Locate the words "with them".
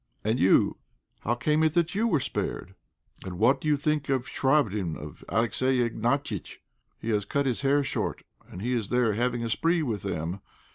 9.83-10.41